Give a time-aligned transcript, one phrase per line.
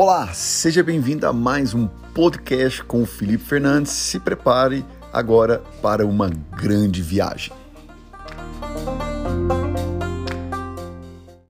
[0.00, 3.90] Olá, seja bem-vindo a mais um podcast com o Felipe Fernandes.
[3.90, 7.52] Se prepare agora para uma grande viagem.